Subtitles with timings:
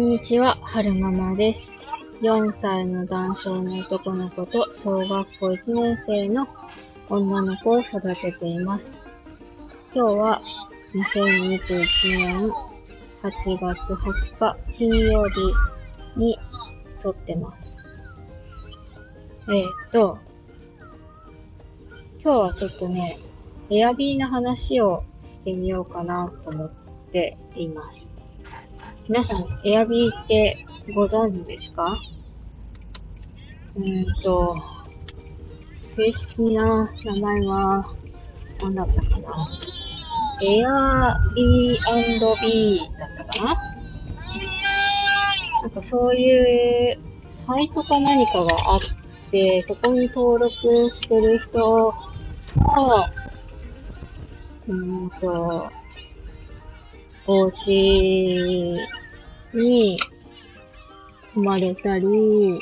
[0.00, 1.78] んにちは、はるままです。
[2.22, 6.48] 4歳の男性の男の子と小学校1年生の
[7.10, 8.94] 女の子を育てています。
[9.94, 10.40] 今日は
[10.94, 12.50] 2021年
[13.22, 15.40] 8月20日金曜日
[16.16, 16.34] に
[17.02, 17.76] 撮ってます。
[19.48, 20.18] えー、っと、
[22.22, 23.14] 今日はちょっとね、
[23.68, 26.70] エアビーの話をしてみようかなと思っ
[27.12, 28.09] ています。
[29.10, 30.64] 皆さん、エアビーって
[30.94, 31.98] ご存知ですか？
[33.74, 34.56] うんと、
[35.96, 37.92] 正式な名前は、
[38.62, 39.48] 何だったかな？
[40.44, 41.78] エアビー
[42.40, 43.56] ビーだったかな？
[45.62, 47.00] なんかそういう
[47.48, 48.80] サイトか何かがあっ
[49.32, 50.52] て、そこに登録
[50.94, 51.92] してる人
[52.56, 53.10] が、
[54.68, 55.68] うんと、
[57.26, 58.78] お家
[59.54, 59.98] に
[61.34, 62.60] 泊まれたり、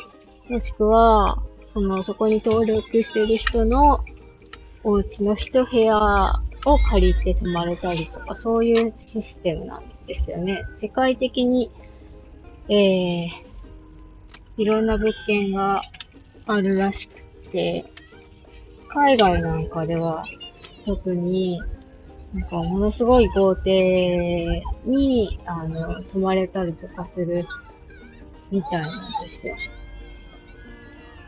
[0.48, 1.42] もしくは、
[1.75, 4.05] その、そこに登録してる人の
[4.84, 5.97] お家の一部屋
[6.64, 10.64] を借りて泊まれたりとか、そういうシステムなんですよね。
[10.81, 11.70] 世界的に、
[12.69, 13.28] えー、
[14.56, 15.83] いろんな物件が
[16.47, 17.84] あるらしくて、
[18.89, 20.25] 海外なんかでは
[20.84, 21.61] 特に
[22.34, 27.44] なんかものすごい豪邸に、あの、泊まれたりとかする
[28.50, 29.56] みたいなんですよ。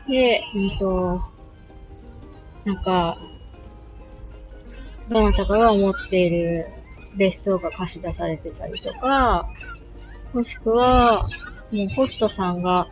[0.07, 1.19] で、うんと、
[2.65, 3.15] なんか、
[5.09, 6.67] どなたかが持っている
[7.17, 9.49] 別荘が貸し出されてたりとか、
[10.33, 11.27] もしくは、
[11.71, 12.87] もうホストさんが、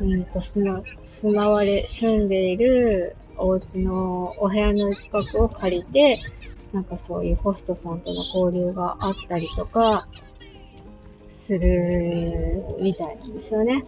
[0.00, 0.82] うんと、住ま、
[1.20, 6.18] 住まわれ、住んでいるお家のお部屋の近くを借りて、
[6.72, 10.08] なんかそういうホストさんとの交流があったりとか、
[11.50, 13.82] するみたいなんですよね。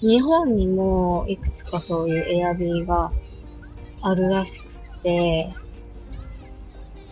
[0.00, 3.12] 日本にもいくつかそういうエアビーが
[4.02, 4.66] あるらしく
[5.02, 5.52] て、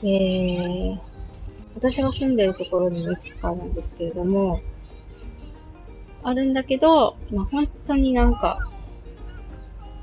[0.02, 0.98] えー、
[1.76, 4.60] 私が住んでるところにもいくつかあるんですけれども、
[6.24, 8.58] あるんだけど、まあ、本当になんか、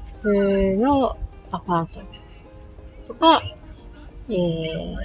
[0.05, 1.17] 普通の
[1.51, 2.01] アパート
[3.09, 3.41] とか、
[4.29, 4.95] えー、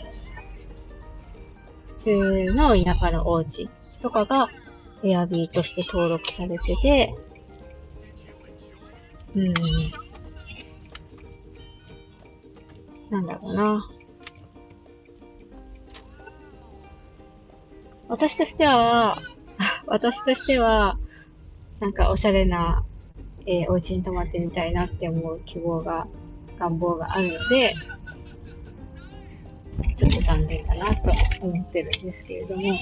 [1.99, 3.69] 普通の田舎のお家
[4.01, 4.49] とかが
[5.03, 7.15] エアビーとして登録されてて、
[9.35, 9.55] うん、
[13.11, 13.91] なんだろうな。
[18.09, 19.19] 私としては、
[19.87, 20.99] 私としては、
[21.79, 22.85] なんかおしゃれな、
[23.47, 26.09] えー、お家に泊まってみたいなって思う希望が、
[26.59, 27.73] 願望があるので、
[30.31, 32.79] ちょっと残念だなと思ってるんですけれども、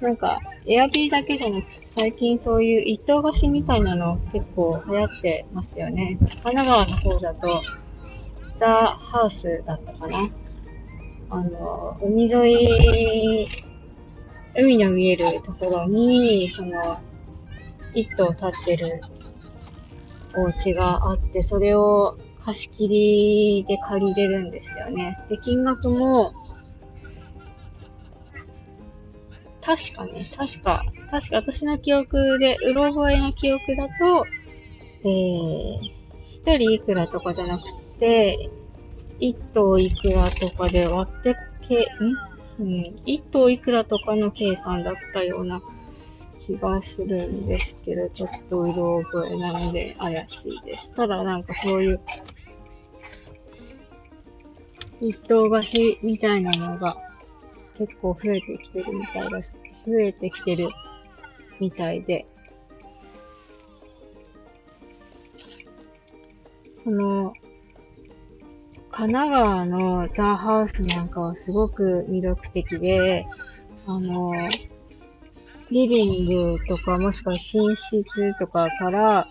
[0.00, 6.18] なんか、エアビーだけじゃなくて、最近そういう一棟貸しみたいなの結構流行ってますよね。
[6.42, 7.62] 神奈川の方だと、
[8.58, 10.18] ザ・ハウスだったかな。
[11.30, 13.48] あの、海沿い、
[14.56, 16.80] 海の見えるところに、その、
[17.94, 19.00] 一棟建ってる
[20.34, 25.18] お家があって、それを貸し切りで借りれるんですよね。
[25.28, 26.34] で、金額も、
[29.60, 34.26] 確かね、確か、確か私の記憶で、うろ覚えの記憶だと、
[35.04, 35.78] えー、
[36.26, 37.64] 一人いくらとかじゃなく
[37.98, 38.50] て、
[39.20, 41.36] 一頭いくらとかで割って
[41.68, 41.84] け、ん？
[42.60, 45.62] うん、一頭いくらとかの計算だったような
[46.46, 50.92] 気がするんですけど、ちょっとうろ覚えなので怪しいです。
[50.94, 52.00] ただなんかそういう、
[55.00, 56.96] 一棟貸しみたいなのが
[57.78, 59.52] 結構増えてきてるみたいだし、
[59.86, 60.68] 増えてきてる
[61.60, 62.26] みたいで、
[66.82, 67.32] その、
[68.90, 73.26] 神奈川のザ・ハウスなんかはすごく魅力的で、
[73.86, 74.32] あの、
[75.72, 79.26] リビングとかもしくは寝室とかから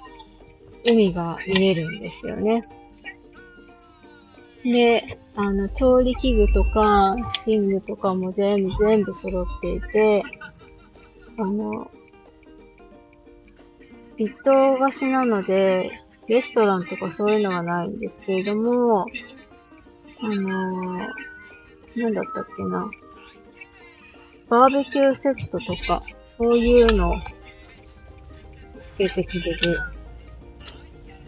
[0.88, 2.64] 海が見えるんですよね。
[4.64, 5.06] で、
[5.36, 7.16] あの、調理器具とか
[7.46, 10.24] 寝具とかも全部全部揃っていて、
[11.38, 11.92] あの、
[14.18, 15.92] 一棟貸しなので、
[16.28, 19.06] レストランとかそういうのはないんですけれども、
[20.22, 22.90] あのー、なんだったっけな。
[24.50, 26.02] バーベキューセットとか、
[26.42, 27.12] そういうの。
[27.12, 27.22] を
[28.82, 29.78] つけてくれる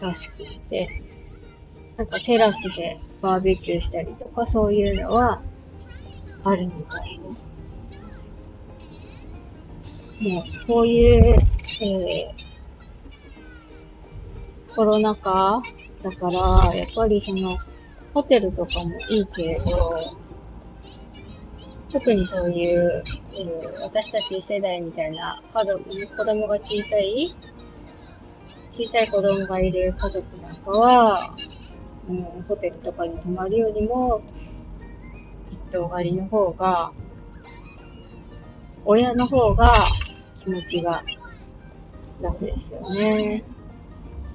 [0.00, 0.38] らしく
[0.68, 1.02] て、
[1.96, 5.40] なんかテラスでバーベキューしたりとか、そういうのは
[6.42, 7.48] あるみたいです。
[10.28, 11.38] もう、こういう、
[11.80, 15.62] えー、コロナ禍
[16.02, 17.56] だから、やっぱりその、
[18.14, 19.96] ホテルとかもいいけれど、
[21.94, 23.04] 特にそういう、
[23.34, 27.32] えー、私たち世代みたいな家族、子供が小さい、
[28.72, 31.36] 小さい子供がいる家族なんかは、
[32.08, 32.12] う。
[32.12, 34.22] ん、ホテルとかに泊まるよりも、
[35.52, 36.90] 一棟借りの方が、
[38.84, 39.72] 親の方が
[40.42, 41.04] 気持ちが
[42.20, 43.40] 楽ですよね。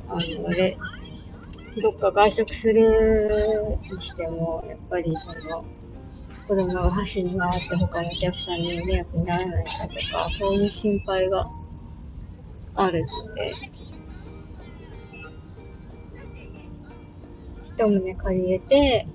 [0.08, 0.78] あの、で、
[1.82, 5.66] どっか外食するにしても、やっぱりその、
[6.50, 11.46] 子供が走り回って他のお客さんに迷惑にならないかとか、そういう心配が
[12.74, 13.54] あるので、
[17.68, 19.08] 一棟借りれて、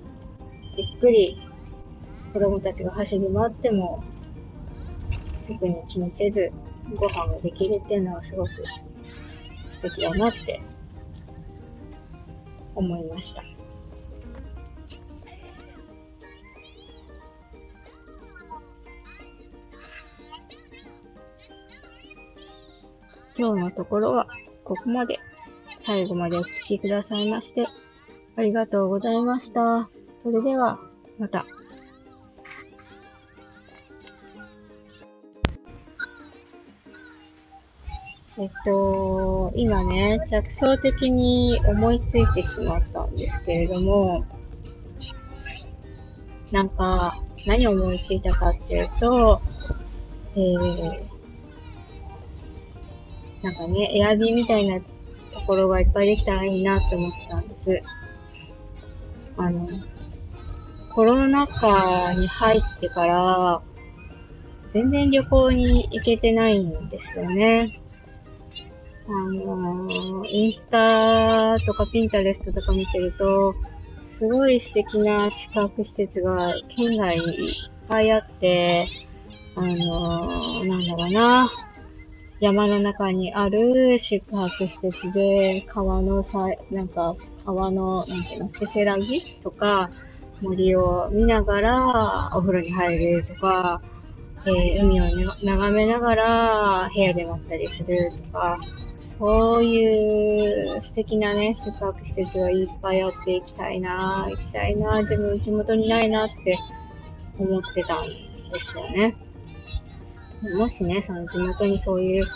[0.77, 1.37] ゆっくり
[2.31, 4.01] 子供たちが走り回っても、
[5.45, 6.53] 特に気にせず
[6.95, 8.61] ご飯ができるっていうのはすごく素
[9.81, 10.61] 敵だなって
[12.75, 13.43] 思いました。
[23.37, 24.27] 今日のところは
[24.63, 25.19] ここまで
[25.79, 27.67] 最後までお聴きくださいまして
[28.37, 29.89] ありがとうございました。
[30.21, 30.79] それでは
[31.17, 31.45] また。
[38.37, 44.25] えっと、今ね、着想的に思いついてしまったんですけれども、
[46.51, 49.41] なんか、何を思いついたかっていうと、
[50.35, 51.14] えー、
[53.45, 54.79] なんかね、エアビーみたいな
[55.31, 57.79] ところがいっぱいできたらいいなって思ったんです。
[59.37, 59.69] あの、
[60.95, 63.61] コロナ禍に入ってから、
[64.73, 67.79] 全然旅行に行けてないんですよね。
[69.07, 73.53] あの、インスタとかピンタレストとか見てると、
[74.17, 77.53] すごい素敵な宿泊施設が県外にいっ
[77.87, 78.87] ぱいあって、
[79.55, 81.51] あの、なんだろうな、
[82.45, 89.89] 山の中にある宿泊施設で、川のさ、なんか、川の、なんていうの、せせらぎとか、
[90.41, 93.81] 森を見ながらお風呂に入るとか、
[94.45, 95.05] えー、海を、
[95.43, 98.59] 眺めながら部屋で待ったりするとか、
[99.17, 106.59] そういう素敵なね、宿泊施設がいっぱいあって行きたいな行きたいな自分地元にないなって
[107.39, 109.17] 思ってたんですよね。
[110.57, 112.31] もしね、その地元にそういうと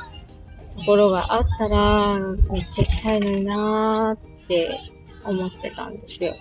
[0.86, 4.80] ころがあったら、めっちゃ行きたいのになーって
[5.24, 6.34] 思ってたんですよ。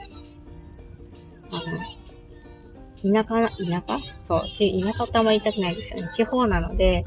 [1.50, 3.99] あの、田舎、田舎？
[4.26, 6.11] そう、ち田舎ってあんまり言いたくないですよね。
[6.12, 7.05] 地方なので、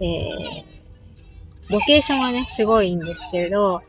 [0.00, 3.80] えー、ロケーションはね、すごいいいんですけれど、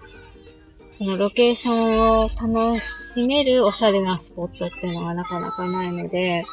[0.97, 6.43] そのロケーションを楽しめるおしゃれなスポットっていうのはなかなかないので、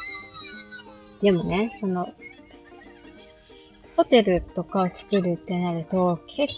[1.21, 2.09] でもね、その、
[3.97, 6.53] ホテルとか作るってなると結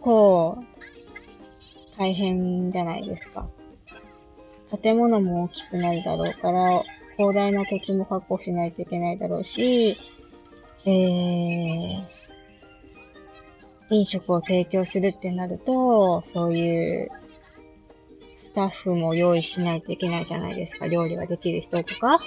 [0.00, 0.62] 構
[1.98, 3.48] 大変じゃないですか。
[4.82, 6.82] 建物も大きくなるだろうから、
[7.16, 9.96] 広大な土地も確保しないといけないだろうし、
[10.84, 12.06] えー、
[13.90, 17.08] 飲食を提供するってなると、そういう
[18.38, 20.88] スタッフも用意しないといけないじゃないですか。
[20.88, 22.18] 料理ができる人とか。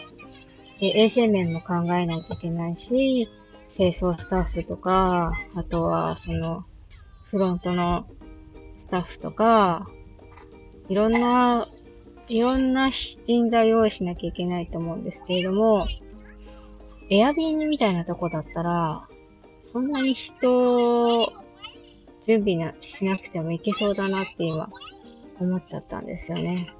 [0.79, 3.29] で衛生面も考えないといけないし、
[3.75, 6.63] 清掃スタッフとか、あとはその
[7.29, 8.07] フロントの
[8.79, 9.87] スタッフとか、
[10.87, 11.67] いろんな、
[12.29, 15.87] いろんな人材用意しなきゃいけないと思うんですけれども、
[17.09, 19.09] エアビーみたいなとこだったら、
[19.73, 21.33] そんなに人
[22.25, 24.69] 準備なしなくてもいけそうだなって今
[25.41, 26.73] 思っちゃったんですよね。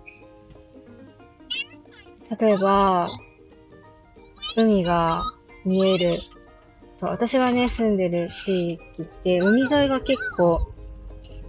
[2.39, 3.09] 例えば、
[4.55, 5.23] 海が
[5.65, 6.19] 見える。
[7.05, 10.59] そう、私がね、住んでる地域って、海沿いが結構、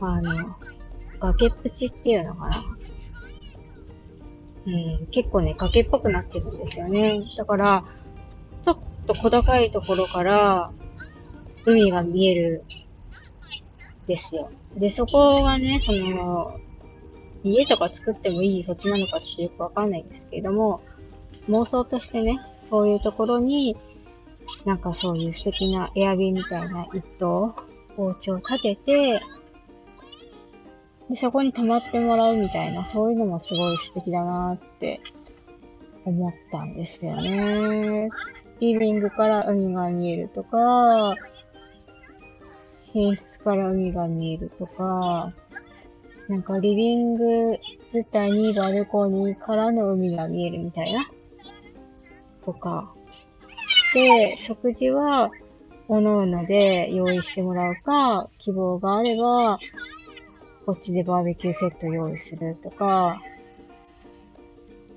[0.00, 0.56] あの、
[1.18, 2.64] 崖っぷちっていうのかな。
[4.66, 4.70] う
[5.02, 7.22] ん、結構ね、崖っぽくなってるんですよね。
[7.38, 7.84] だから、
[8.64, 10.72] ちょっと小高いところから、
[11.64, 12.64] 海が見える
[14.06, 14.50] ですよ。
[14.76, 16.58] で、そこがね、その、
[17.44, 20.82] 家とか作ってもいい土地なのかちょっとよくわかんないんですけれども、
[21.48, 23.76] 妄想としてね、そういうところに、
[24.64, 27.54] なんかそういう素敵なエアビーみたいな一棟、
[27.96, 29.20] お家を建てて、
[31.08, 35.00] で、そこに泊まってもらうみたいな、そういうのもすごい素敵だなって
[36.04, 38.08] 思ったんですよね。
[38.60, 41.14] リビングから海が見えるとか、
[42.94, 45.30] 寝室から海が見えるとか、
[46.28, 47.56] なんかリビング
[47.92, 51.08] 自体にバルコニーからの海が見えるみたいな。
[52.44, 52.95] とか。
[53.96, 55.30] で、食事は、
[55.88, 59.58] おのおので用意してもらうか、希望があれば、
[60.66, 63.22] こっちでバーベキューセット用意するとか、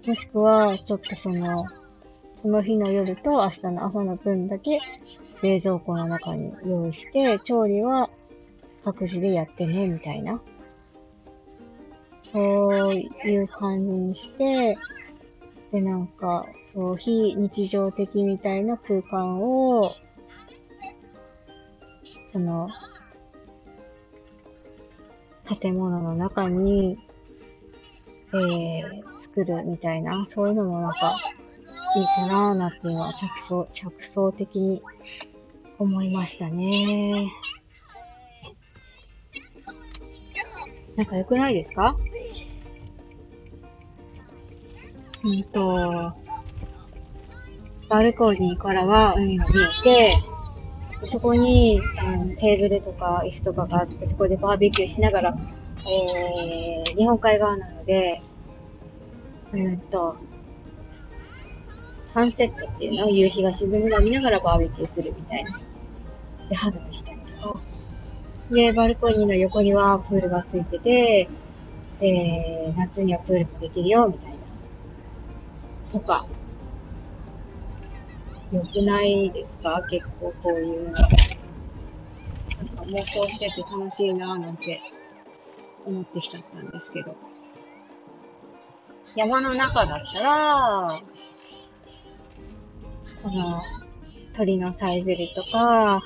[0.06, 1.68] もしくは、ちょっとその、
[2.41, 4.82] その日の夜と明日の朝の分だけ
[5.41, 8.10] 冷蔵庫の中に用意して、調理は
[8.84, 10.41] 各自でやってね、みたいな。
[12.34, 14.77] そういう感じにして、
[15.71, 19.93] で、なんか、そう、非日常的みたいな空間を、
[22.31, 22.69] その、
[25.61, 26.97] 建物の中に、
[28.33, 31.17] えー、作るみたいな、そういうのもなんか、
[31.95, 34.81] いいかなーなっていうのは着想、着想的に
[35.79, 37.31] 思いましたね。
[40.95, 41.95] なんか良くないですか？
[45.23, 46.13] うんと、
[47.89, 50.11] バルコニーからは海が見えて、
[51.07, 55.38] そこに、うん、テーブルとか椅子とかがあって、そこでバーベキューしながら、
[55.85, 58.21] えー、日本海側なので、
[59.53, 60.17] うんと、
[62.13, 65.61] サンセットっていうのを夕日が沈むのを見ながらバーベキューするみたいな。
[66.49, 67.59] で、花火したりとか。
[68.51, 71.29] で、バルコニーの横にはプールがついてて、
[72.01, 74.38] えー、夏にはプールもできるよ、みたいな。
[75.91, 76.25] とか。
[78.51, 79.84] 良くないですか？
[79.89, 80.93] 結構こういうの。
[80.93, 81.08] なんか
[82.84, 84.81] 妄想してて楽しいなぁなんて
[85.86, 87.15] 思ってきちゃったんですけど。
[89.15, 91.01] 山の中だったら、
[93.22, 93.62] その、
[94.34, 96.01] 鳥のさえずりとか、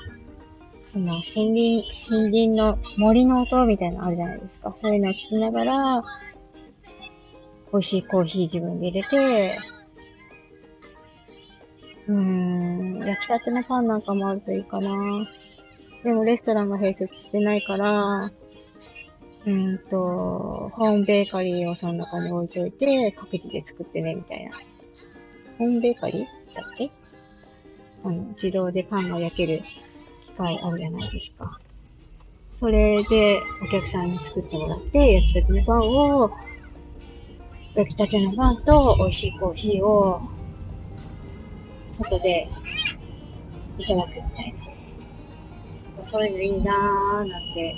[0.92, 4.72] その森林、森林の森の音みたいなのあるじゃないですか。
[4.76, 6.04] そういうのを聞きながら、
[7.74, 9.58] 美味しいコーヒー自分で入れて、
[12.06, 15.26] うーん、焼きたてのパンなんかもあるといいかな。
[16.04, 18.30] でもレストランが併設してないから、
[19.46, 24.52] うんと、ホームベーカリーをその中に置いといて、各自で作ってね、みたいな。
[25.58, 26.88] ホームベーカリーだっけ？
[28.04, 29.64] あの、自動でパンが焼ける
[30.26, 31.58] 機械あるじゃないですか。
[32.52, 36.30] それでお客さんに作ってもらって、焼きたてのパンを、
[37.74, 40.20] 焼きたてのパンと美味しいコーヒーを、
[41.98, 42.48] 外で
[43.78, 44.54] いただくみたい
[45.98, 46.04] な。
[46.04, 47.76] そういうのいいなぁ、なんて、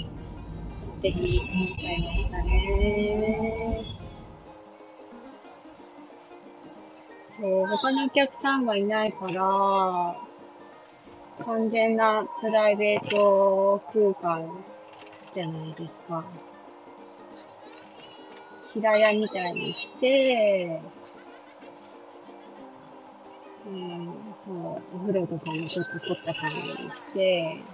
[1.02, 3.84] ぜひ思っちゃいましたね。
[7.40, 10.16] そう、他のお客さんがいないから、
[11.44, 14.64] 完全なプライベート空間
[15.34, 16.24] じゃないですか。
[18.76, 20.82] 平屋みたいにして、
[23.66, 24.06] うん、
[24.44, 27.64] そう、お風呂とかもちょっと凝った感じにして、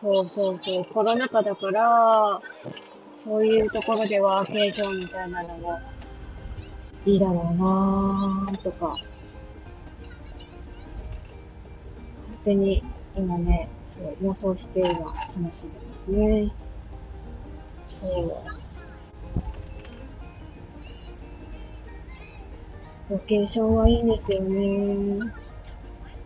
[0.00, 2.40] そうそうそう、コロナ禍だから、
[3.24, 5.80] そういうところでワーケーションみたいなのも
[7.04, 9.06] いいだろうなぁとか、勝
[12.44, 12.84] 手に
[13.16, 16.52] 今ね、そう妄想して今楽しんですね。
[18.02, 18.72] そう。
[23.12, 25.32] ロケーションはいいですよね。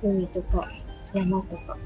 [0.02, 0.66] 海とか
[1.12, 1.76] 山とか。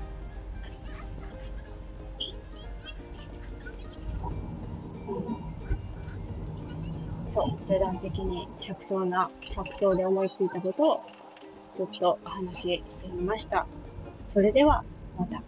[7.31, 10.99] そう、値段的に着想な、着想で思いついたことを、
[11.77, 13.67] ちょっとお話ししてみました。
[14.33, 14.85] それでは、
[15.17, 15.43] また。